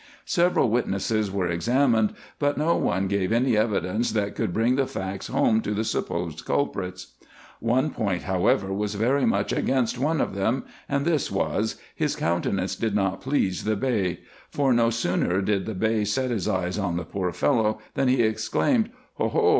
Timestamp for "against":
9.53-9.99